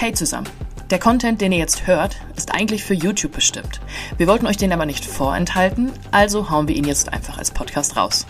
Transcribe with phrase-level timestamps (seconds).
[0.00, 0.46] Hey zusammen.
[0.90, 3.80] Der Content, den ihr jetzt hört, ist eigentlich für YouTube bestimmt.
[4.16, 7.96] Wir wollten euch den aber nicht vorenthalten, also hauen wir ihn jetzt einfach als Podcast
[7.96, 8.24] raus.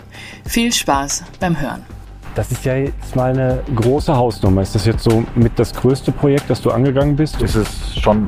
[0.47, 1.85] Viel Spaß beim Hören.
[2.33, 4.63] Das ist ja jetzt mal eine große Hausnummer.
[4.63, 7.39] Ist das jetzt so mit das größte Projekt, das du angegangen bist?
[7.39, 7.67] Ist es
[8.01, 8.25] schon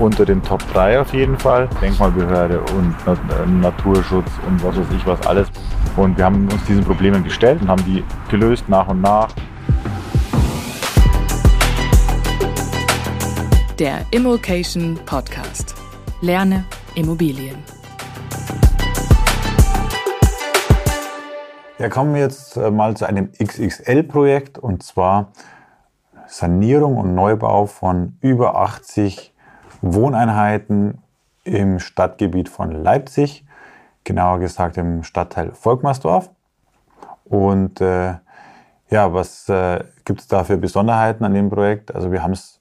[0.00, 1.68] unter den Top 3 auf jeden Fall.
[1.82, 5.48] Denkmalbehörde und Naturschutz und was weiß ich was alles.
[5.96, 9.28] Und wir haben uns diesen Problemen gestellt und haben die gelöst nach und nach.
[13.78, 15.76] Der Immokation Podcast.
[16.20, 16.64] Lerne
[16.96, 17.62] Immobilien.
[21.78, 25.30] Ja, kommen wir jetzt äh, mal zu einem XXL-Projekt und zwar
[26.26, 29.32] Sanierung und Neubau von über 80
[29.80, 30.98] Wohneinheiten
[31.44, 33.46] im Stadtgebiet von Leipzig,
[34.02, 36.30] genauer gesagt im Stadtteil Volkmarsdorf.
[37.26, 38.14] Und äh,
[38.90, 41.94] ja, was äh, gibt es da für Besonderheiten an dem Projekt?
[41.94, 42.57] Also wir haben es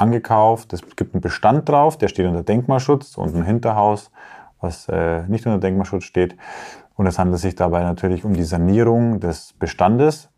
[0.00, 0.72] angekauft.
[0.72, 4.10] Es gibt einen Bestand drauf, der steht unter Denkmalschutz und ein Hinterhaus,
[4.60, 6.36] was äh, nicht unter Denkmalschutz steht.
[6.96, 10.28] Und es handelt sich dabei natürlich um die Sanierung des Bestandes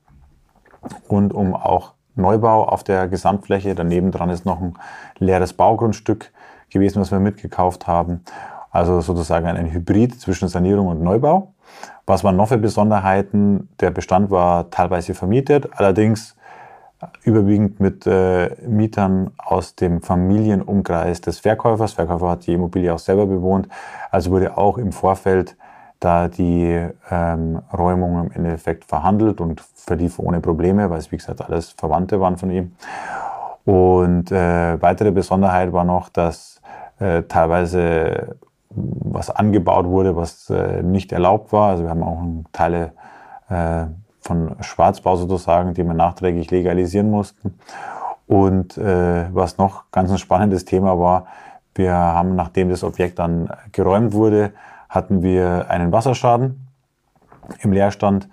[1.09, 3.75] und um auch Neubau auf der Gesamtfläche.
[3.75, 4.75] Daneben dran ist noch ein
[5.19, 6.31] leeres Baugrundstück
[6.70, 8.22] gewesen, was wir mitgekauft haben.
[8.70, 11.53] Also sozusagen ein Hybrid zwischen Sanierung und Neubau.
[12.06, 13.69] Was waren noch für Besonderheiten?
[13.81, 16.37] Der Bestand war teilweise vermietet, allerdings
[17.25, 21.94] überwiegend mit äh, Mietern aus dem Familienumkreis des Verkäufers.
[21.94, 23.69] Verkäufer hat die Immobilie auch selber bewohnt.
[24.11, 25.56] Also wurde auch im Vorfeld
[26.00, 31.42] da die ähm, Räumung im Endeffekt verhandelt und verlief ohne Probleme, weil es wie gesagt
[31.42, 32.72] alles Verwandte waren von ihm.
[33.64, 36.61] Und äh, weitere Besonderheit war noch, dass
[36.98, 38.37] äh, teilweise
[38.70, 41.70] was angebaut wurde, was äh, nicht erlaubt war.
[41.70, 42.22] Also wir haben auch
[42.53, 42.92] Teile
[43.48, 43.84] äh,
[44.23, 47.59] von Schwarzbau sozusagen, die wir nachträglich legalisieren mussten.
[48.27, 51.27] Und äh, was noch ganz ein spannendes Thema war,
[51.75, 54.53] wir haben, nachdem das Objekt dann geräumt wurde,
[54.89, 56.67] hatten wir einen Wasserschaden
[57.60, 58.28] im Leerstand,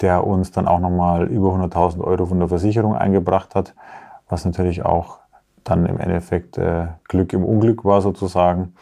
[0.00, 3.74] der uns dann auch nochmal über 100.000 Euro von der Versicherung eingebracht hat,
[4.28, 5.18] was natürlich auch
[5.64, 8.74] dann im Endeffekt äh, Glück im Unglück war sozusagen.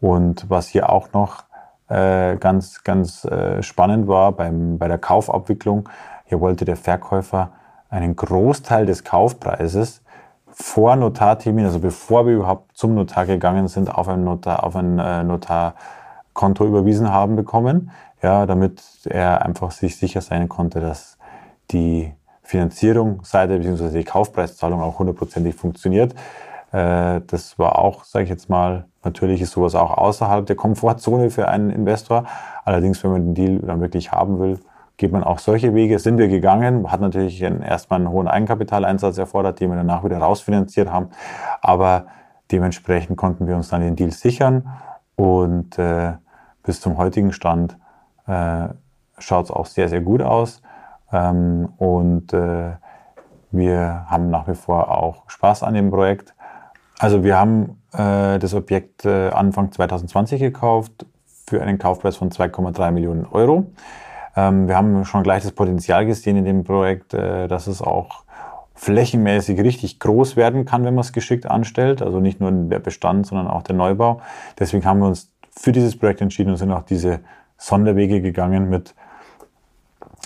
[0.00, 1.44] Und was hier auch noch
[1.88, 5.88] äh, ganz, ganz äh, spannend war beim, bei der Kaufabwicklung.
[6.24, 7.50] Hier wollte der Verkäufer
[7.88, 10.02] einen Großteil des Kaufpreises
[10.50, 14.98] vor Notartermin, also bevor wir überhaupt zum Notar gegangen sind, auf ein, Notar, auf ein
[14.98, 17.90] äh, Notarkonto überwiesen haben bekommen,
[18.22, 21.18] ja, damit er einfach sich sicher sein konnte, dass
[21.70, 23.98] die Finanzierungsseite bzw.
[23.98, 26.14] die Kaufpreiszahlung auch hundertprozentig funktioniert.
[26.72, 31.30] Äh, das war auch, sage ich jetzt mal, natürlich ist sowas auch außerhalb der Komfortzone
[31.30, 32.24] für einen Investor.
[32.64, 34.58] Allerdings, wenn man den Deal dann wirklich haben will,
[34.96, 35.98] geht man auch solche Wege.
[35.98, 40.90] Sind wir gegangen, hat natürlich erstmal einen hohen Eigenkapitaleinsatz erfordert, den wir danach wieder rausfinanziert
[40.90, 41.10] haben.
[41.60, 42.06] Aber
[42.50, 44.68] dementsprechend konnten wir uns dann den Deal sichern
[45.16, 46.12] und äh,
[46.62, 47.78] bis zum heutigen Stand
[48.26, 48.68] äh,
[49.18, 50.62] schaut es auch sehr, sehr gut aus.
[51.12, 52.72] Ähm, und äh,
[53.50, 56.34] wir haben nach wie vor auch Spaß an dem Projekt.
[56.98, 61.06] Also wir haben äh, das Objekt äh, Anfang 2020 gekauft
[61.46, 63.66] für einen Kaufpreis von 2,3 Millionen Euro.
[64.34, 68.24] Ähm, wir haben schon gleich das Potenzial gesehen in dem Projekt, äh, dass es auch
[68.74, 72.02] flächenmäßig richtig groß werden kann, wenn man es geschickt anstellt.
[72.02, 74.20] Also nicht nur der Bestand, sondern auch der Neubau.
[74.58, 77.20] Deswegen haben wir uns für dieses Projekt entschieden und sind auch diese
[77.56, 78.94] Sonderwege gegangen mit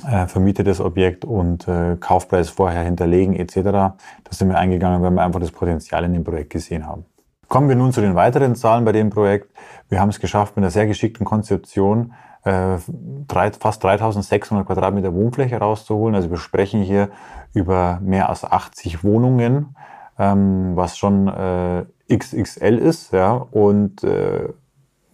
[0.04, 3.54] äh, vermietetes Objekt und äh, Kaufpreis vorher hinterlegen etc.
[3.62, 3.94] Da
[4.30, 7.04] sind wir eingegangen, weil wir einfach das Potenzial in dem Projekt gesehen haben.
[7.48, 9.50] Kommen wir nun zu den weiteren Zahlen bei dem Projekt.
[9.88, 12.12] Wir haben es geschafft, mit einer sehr geschickten Konzeption
[12.44, 12.78] äh,
[13.26, 16.14] drei, fast 3600 Quadratmeter Wohnfläche rauszuholen.
[16.14, 17.10] Also wir sprechen hier
[17.52, 19.74] über mehr als 80 Wohnungen,
[20.18, 24.48] ähm, was schon äh, XXL ist, ja, und äh,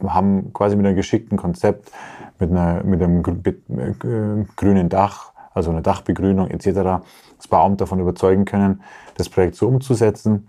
[0.04, 1.90] haben quasi mit einem geschickten Konzept
[2.38, 7.02] mit, einer, mit einem äh, grünen Dach, also einer Dachbegrünung etc.
[7.36, 8.82] das Bauamt davon überzeugen können,
[9.16, 10.48] das Projekt so umzusetzen.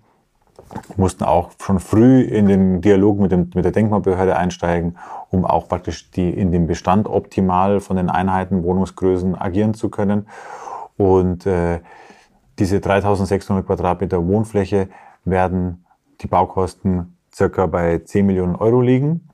[0.98, 4.98] Mussten auch schon früh in den Dialog mit, dem, mit der Denkmalbehörde einsteigen,
[5.30, 10.28] um auch praktisch die, in dem Bestand optimal von den Einheiten, Wohnungsgrößen agieren zu können.
[10.98, 11.80] Und äh,
[12.60, 14.90] diese 3600 Quadratmeter Wohnfläche
[15.24, 15.86] werden
[16.22, 19.30] die Baukosten circa bei 10 Millionen Euro liegen.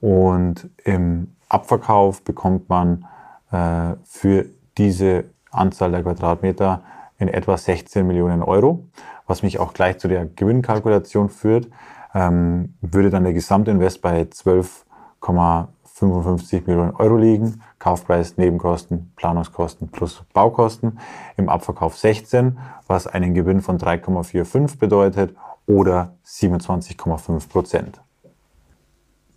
[0.00, 3.06] Und im Abverkauf bekommt man
[3.50, 4.44] äh, für
[4.76, 6.82] diese Anzahl der Quadratmeter
[7.18, 8.84] in etwa 16 Millionen Euro,
[9.26, 11.68] was mich auch gleich zu der Gewinnkalkulation führt,
[12.14, 17.62] ähm, würde dann der Gesamtinvest bei 12,55 Millionen Euro liegen.
[17.78, 20.98] Kaufpreis, Nebenkosten, Planungskosten plus Baukosten.
[21.36, 25.34] Im Abverkauf 16, was einen Gewinn von 3,45 bedeutet
[25.68, 28.00] oder 27,5 Prozent.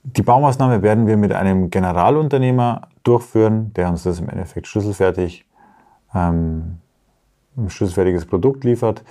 [0.04, 5.46] Die Baumaßnahme werden wir mit einem Generalunternehmer durchführen, der uns das im Endeffekt schlüsselfertig,
[6.16, 6.80] ähm,
[7.56, 9.04] ein schlüsselfertiges Produkt liefert.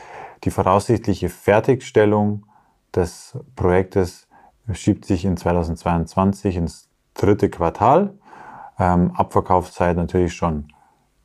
[0.42, 2.46] Die voraussichtliche Fertigstellung
[2.94, 4.26] des Projektes
[4.72, 8.14] schiebt sich in 2022 ins dritte Quartal.
[8.78, 10.72] Ähm, Abverkaufszeit natürlich schon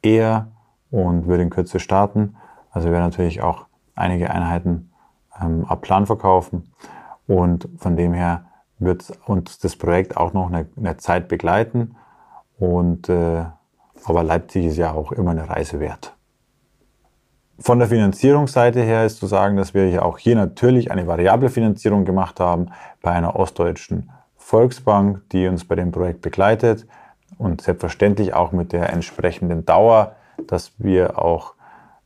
[0.01, 0.51] eher
[0.91, 2.35] und würde in Kürze starten.
[2.69, 3.65] Also werden natürlich auch
[3.95, 4.91] einige Einheiten
[5.41, 6.71] ähm, ab Plan verkaufen.
[7.27, 8.45] Und von dem her
[8.79, 11.95] wird uns das Projekt auch noch eine, eine Zeit begleiten.
[12.57, 13.45] Und, äh,
[14.05, 16.15] aber Leipzig ist ja auch immer eine Reise wert.
[17.57, 21.49] Von der Finanzierungsseite her ist zu sagen, dass wir ja auch hier natürlich eine variable
[21.49, 22.67] Finanzierung gemacht haben
[23.01, 26.85] bei einer ostdeutschen Volksbank, die uns bei dem Projekt begleitet
[27.37, 30.15] und selbstverständlich auch mit der entsprechenden Dauer,
[30.47, 31.53] dass wir auch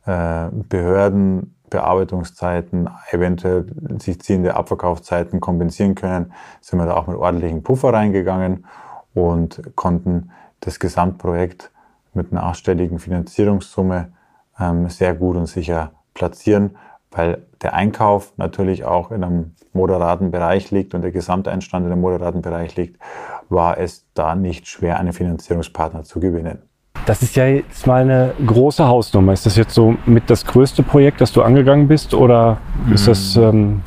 [0.06, 3.66] äh, Behörden Bearbeitungszeiten, eventuell
[3.98, 8.66] sich ziehende Abverkaufszeiten kompensieren können, sind wir da auch mit ordentlichen Puffer reingegangen
[9.14, 10.30] und konnten
[10.60, 11.70] das Gesamtprojekt
[12.12, 14.12] mit einer achtstelligen Finanzierungssumme
[14.58, 16.76] ähm, sehr gut und sicher platzieren,
[17.10, 22.00] weil der Einkauf natürlich auch in einem moderaten Bereich liegt und der Gesamteinstand in einem
[22.00, 23.00] moderaten Bereich liegt,
[23.48, 26.69] war es da nicht schwer, einen Finanzierungspartner zu gewinnen.
[27.10, 29.32] Das ist ja jetzt mal eine große Hausnummer.
[29.32, 32.58] Ist das jetzt so mit das größte Projekt, das du angegangen bist oder
[32.94, 33.42] ist das mhm.
[33.42, 33.80] ähm,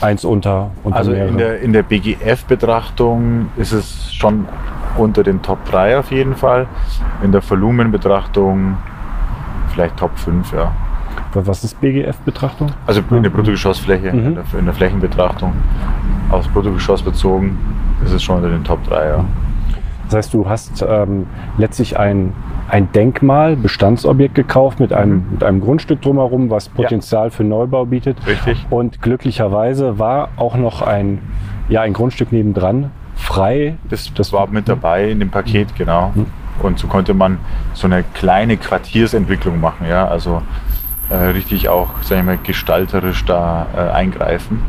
[0.00, 4.48] eins unter, unter Also in der, in der BGF-Betrachtung ist es schon
[4.96, 6.66] unter den Top 3 auf jeden Fall.
[7.22, 8.78] In der Volumenbetrachtung
[9.74, 10.72] vielleicht Top 5, ja.
[11.34, 12.72] Was ist BGF-Betrachtung?
[12.86, 14.26] Also in der Bruttogeschossfläche, mhm.
[14.26, 15.52] in, der, in der Flächenbetrachtung.
[16.30, 17.58] Aufs Bruttogeschoss bezogen
[18.02, 19.24] ist es schon unter den Top 3, ja.
[20.08, 21.26] Das heißt, du hast ähm,
[21.58, 22.32] letztlich ein,
[22.68, 25.26] ein Denkmal, Bestandsobjekt gekauft mit einem, mhm.
[25.32, 27.30] mit einem Grundstück drumherum, was Potenzial ja.
[27.30, 28.16] für Neubau bietet.
[28.26, 28.66] Richtig.
[28.70, 31.18] Und glücklicherweise war auch noch ein,
[31.68, 33.76] ja, ein Grundstück nebendran frei.
[33.90, 36.12] Das, das war mit dabei in dem Paket, genau.
[36.14, 36.26] Mhm.
[36.62, 37.38] Und so konnte man
[37.74, 40.42] so eine kleine Quartiersentwicklung machen, ja, also
[41.10, 44.62] äh, richtig auch, sag ich mal, gestalterisch da äh, eingreifen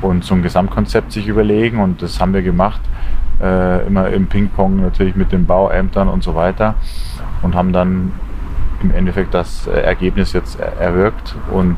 [0.00, 2.80] und so ein Gesamtkonzept sich überlegen und das haben wir gemacht
[3.44, 6.74] äh, immer im Ping-Pong natürlich mit den Bauämtern und so weiter
[7.42, 8.12] und haben dann
[8.82, 11.76] im Endeffekt das äh, Ergebnis jetzt erwirkt und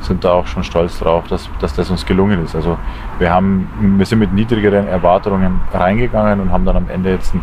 [0.00, 2.54] sind da auch schon stolz drauf, dass, dass das uns gelungen ist.
[2.54, 2.76] Also
[3.18, 7.42] wir haben, wir sind mit niedrigeren Erwartungen reingegangen und haben dann am Ende jetzt einen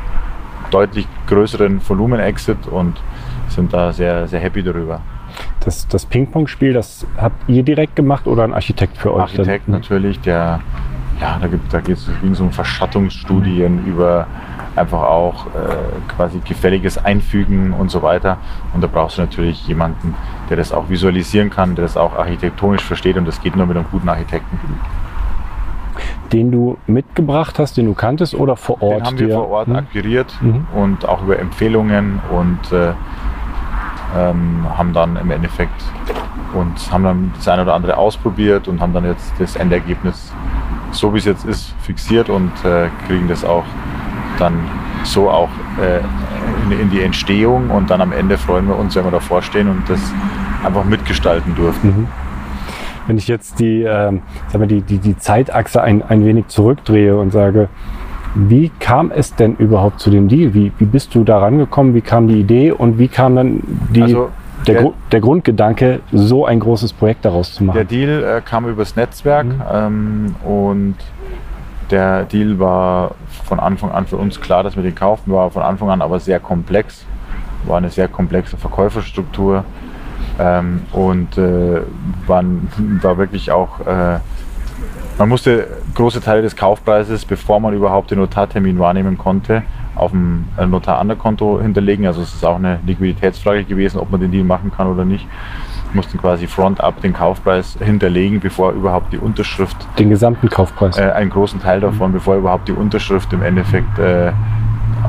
[0.70, 3.02] deutlich größeren Volumen-Exit und
[3.50, 5.02] sind da sehr, sehr happy darüber.
[5.62, 9.22] Das, das Ping-Pong-Spiel, das habt ihr direkt gemacht oder ein Architekt für euch?
[9.22, 10.62] Architekt natürlich, der
[11.22, 14.26] ja, da, gibt, da ging es um Verschattungsstudien über
[14.76, 15.50] einfach auch äh,
[16.16, 18.38] quasi gefälliges Einfügen und so weiter.
[18.74, 20.16] Und da brauchst du natürlich jemanden,
[20.50, 23.78] der das auch visualisieren kann, der das auch architektonisch versteht und das geht nur mit
[23.78, 24.60] einem guten Architekten.
[26.32, 29.02] Den du mitgebracht hast, den du kanntest oder vor Ort?
[29.02, 29.76] Den haben wir vor Ort mhm.
[29.76, 30.66] akquiriert mhm.
[30.74, 32.94] und auch über Empfehlungen und äh,
[34.18, 35.84] ähm, haben dann im Endeffekt
[36.54, 40.34] und haben dann das eine oder andere ausprobiert und haben dann jetzt das Endergebnis
[40.92, 43.66] so wie es jetzt ist, fixiert und äh, kriegen das auch
[44.40, 44.54] dann
[45.04, 45.50] so auch
[45.82, 46.00] äh,
[46.72, 49.68] in, in, die Entstehung und dann am Ende freuen wir uns, wenn wir davor stehen
[49.68, 50.00] und das
[50.64, 51.88] einfach mitgestalten durften.
[51.88, 52.08] Mhm.
[53.08, 57.32] Wenn ich jetzt die, äh, sag die, die, die Zeitachse ein, ein wenig zurückdrehe und
[57.32, 57.70] sage,
[58.36, 60.54] wie kam es denn überhaupt zu dem Deal?
[60.54, 61.94] Wie, wie bist du da rangekommen?
[61.94, 63.62] Wie kam die Idee und wie kam dann
[63.94, 64.30] die, also,
[64.68, 67.76] der, der, der, Grundgedanke, so ein großes Projekt daraus zu machen?
[67.76, 69.62] Der Deal äh, kam übers Netzwerk mhm.
[69.72, 70.96] ähm, und
[71.90, 73.16] der Deal war
[73.46, 76.20] von Anfang an für uns klar, dass wir den kaufen, war von Anfang an aber
[76.20, 77.06] sehr komplex,
[77.66, 79.66] war eine sehr komplexe Verkäuferstruktur
[80.40, 81.82] ähm, und äh,
[82.28, 82.70] waren,
[83.02, 84.20] war wirklich auch, äh,
[85.18, 89.64] man musste große Teile des Kaufpreises, bevor man überhaupt den Notartermin wahrnehmen konnte,
[90.02, 92.08] auf dem äh, Notar an Konto hinterlegen.
[92.08, 95.28] Also es ist auch eine Liquiditätsfrage gewesen, ob man den Deal machen kann oder nicht.
[95.92, 99.76] Wir mussten quasi front-up den Kaufpreis hinterlegen, bevor überhaupt die Unterschrift.
[100.00, 100.98] Den gesamten Kaufpreis?
[100.98, 102.16] Äh, einen großen Teil davon, mhm.
[102.16, 104.32] bevor überhaupt die Unterschrift im Endeffekt äh,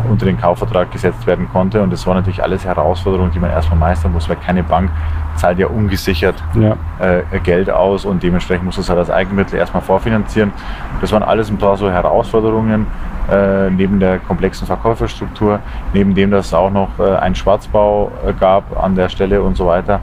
[0.08, 1.82] unter den Kaufvertrag gesetzt werden konnte.
[1.82, 4.90] Und das war natürlich alles Herausforderungen, die man erstmal meistern muss, weil keine Bank
[5.37, 6.76] zahlt ja ungesichert ja.
[6.99, 10.52] Äh, Geld aus und dementsprechend muss es halt als Eigenmittel erstmal vorfinanzieren.
[11.00, 12.87] Das waren alles ein paar so Herausforderungen,
[13.30, 15.61] äh, neben der komplexen Verkäuferstruktur,
[15.92, 19.56] neben dem, dass es auch noch äh, einen Schwarzbau äh, gab an der Stelle und
[19.56, 20.00] so weiter.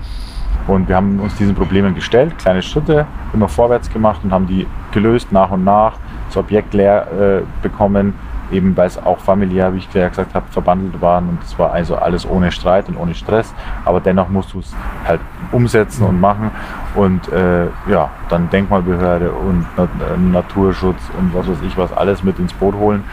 [0.67, 4.67] Und wir haben uns diesen Problemen gestellt, kleine Schritte, immer vorwärts gemacht und haben die
[4.91, 5.93] gelöst nach und nach,
[6.27, 8.13] das Objekt leer äh, bekommen,
[8.51, 11.95] eben weil es auch familiär, wie ich gesagt habe, verbandelt waren und es war also
[11.95, 13.53] alles ohne Streit und ohne Stress,
[13.85, 14.73] aber dennoch musst du es
[15.07, 16.51] halt umsetzen und machen
[16.95, 22.39] und äh, ja, dann Denkmalbehörde und äh, Naturschutz und was weiß ich was alles mit
[22.39, 23.03] ins Boot holen,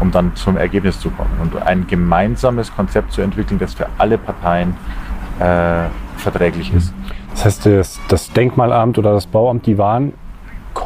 [0.00, 4.18] um dann zum Ergebnis zu kommen und ein gemeinsames Konzept zu entwickeln, das für alle
[4.18, 4.76] Parteien
[5.38, 6.94] äh, verträglich ist.
[7.32, 10.14] Das heißt, das, das Denkmalamt oder das Bauamt, die waren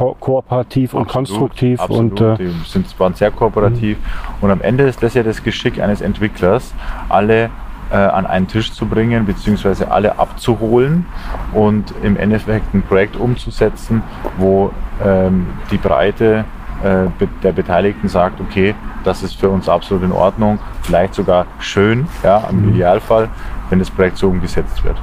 [0.01, 2.21] ko kooperativ und Absolut, konstruktiv Absolut.
[2.21, 3.97] und äh, die sind, waren sehr kooperativ.
[4.41, 6.73] Und am Ende ist das ja das Geschick eines Entwicklers,
[7.09, 7.49] alle
[7.91, 11.05] äh, an einen Tisch zu bringen, beziehungsweise alle abzuholen
[11.53, 14.01] und im Endeffekt ein Projekt umzusetzen,
[14.37, 14.71] wo
[15.03, 16.45] ähm, die Breite
[16.83, 17.07] äh,
[17.43, 22.47] der Beteiligten sagt, okay, das ist für uns absolut in Ordnung, vielleicht sogar schön, ja,
[22.49, 23.29] im Idealfall,
[23.69, 24.97] wenn das Projekt so umgesetzt wird.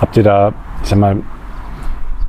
[0.00, 1.16] habt ihr da, ich sag mal,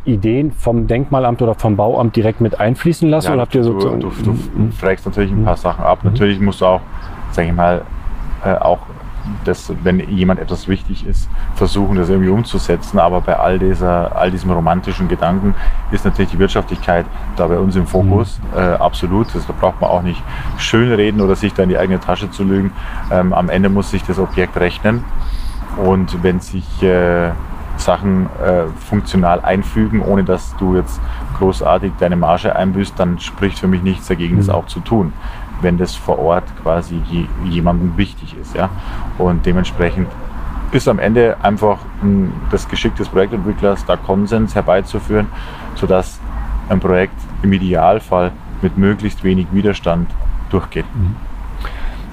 [0.05, 3.33] Ideen vom Denkmalamt oder vom Bauamt direkt mit einfließen lassen?
[3.33, 5.99] oder habt ihr du, so du, du, du fragst natürlich ein paar Sachen ab.
[6.03, 6.81] Natürlich musst du auch,
[7.31, 7.83] sage ich mal,
[8.43, 8.79] äh, auch
[9.45, 12.99] das, wenn jemand etwas wichtig ist, versuchen, das irgendwie umzusetzen.
[12.99, 15.55] Aber bei all dieser, all diesem romantischen Gedanken
[15.91, 17.05] ist natürlich die Wirtschaftlichkeit
[17.37, 18.39] da bei uns im Fokus.
[18.55, 19.33] Äh, absolut.
[19.33, 20.21] Das, da braucht man auch nicht
[20.57, 22.71] schönreden oder sich da in die eigene Tasche zu lügen.
[23.11, 25.03] Ähm, am Ende muss sich das Objekt rechnen.
[25.77, 27.31] Und wenn sich äh,
[27.83, 30.99] Sachen äh, funktional einfügen, ohne dass du jetzt
[31.37, 35.13] großartig deine Marge einbüßt, dann spricht für mich nichts dagegen, das auch zu tun,
[35.61, 38.55] wenn das vor Ort quasi je, jemandem wichtig ist.
[38.55, 38.69] Ja?
[39.17, 40.07] Und dementsprechend
[40.71, 45.27] ist am Ende einfach mh, das Geschick des Projektentwicklers, da Konsens herbeizuführen,
[45.75, 46.19] sodass
[46.69, 50.09] ein Projekt im Idealfall mit möglichst wenig Widerstand
[50.49, 50.85] durchgeht.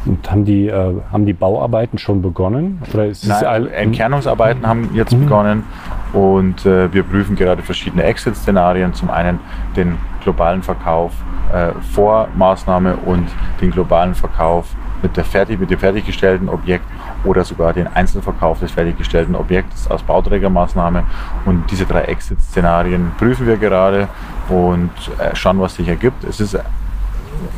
[0.07, 2.81] Und haben die, äh, haben die Bauarbeiten schon begonnen?
[2.93, 5.65] Oder ist Nein, all- Entkernungsarbeiten haben jetzt begonnen
[6.13, 8.95] und äh, wir prüfen gerade verschiedene Exit-Szenarien.
[8.95, 9.41] Zum einen
[9.77, 11.13] den globalen Verkauf
[11.53, 13.29] äh, vor Maßnahme und
[13.61, 14.67] den globalen Verkauf
[15.03, 16.85] mit, der fertig, mit dem fertiggestellten Objekt
[17.25, 21.05] oder sogar den Einzelverkauf des fertiggestellten Objekts als Bauträgermaßnahme.
[21.47, 24.09] Und diese drei Exit-Szenarien prüfen wir gerade
[24.49, 26.25] und äh, schauen, was sich ergibt.
[26.25, 26.59] Es ist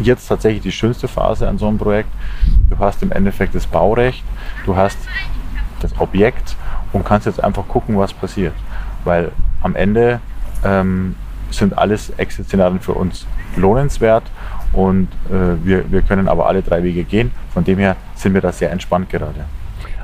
[0.02, 2.10] jetzt tatsächlich die schönste Phase an so einem Projekt.
[2.70, 4.24] Du hast im Endeffekt das Baurecht,
[4.64, 4.98] du hast
[5.80, 6.56] das Objekt
[6.92, 8.54] und kannst jetzt einfach gucken, was passiert.
[9.04, 10.20] Weil am Ende
[10.64, 11.16] ähm,
[11.50, 14.24] sind alles Exit-Szenarien für uns lohnenswert
[14.72, 17.30] und äh, wir, wir können aber alle drei Wege gehen.
[17.52, 19.44] Von dem her sind wir da sehr entspannt gerade.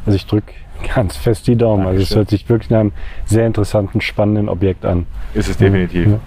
[0.04, 0.52] Also ich drücke
[0.94, 1.86] ganz fest die Daumen.
[1.86, 2.16] Also es Dankeschön.
[2.18, 2.92] hört sich wirklich nach einem
[3.24, 5.06] sehr interessanten, spannenden Objekt an.
[5.34, 6.08] Ist es definitiv.
[6.08, 6.20] Ja.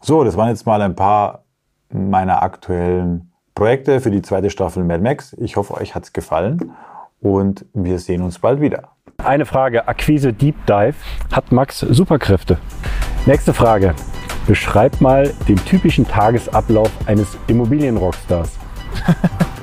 [0.00, 1.42] So, das waren jetzt mal ein paar
[1.92, 5.34] meiner aktuellen Projekte für die zweite Staffel Mad Max.
[5.38, 6.72] Ich hoffe, euch hat es gefallen
[7.20, 8.90] und wir sehen uns bald wieder.
[9.18, 10.94] Eine Frage, Akquise Deep Dive.
[11.32, 12.58] Hat Max Superkräfte?
[13.24, 13.94] Nächste Frage.
[14.46, 18.58] Beschreib mal den typischen Tagesablauf eines Immobilienrockstars.